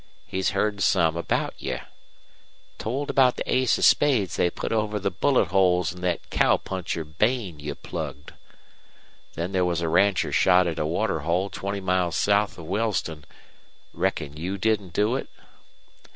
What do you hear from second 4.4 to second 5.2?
put over the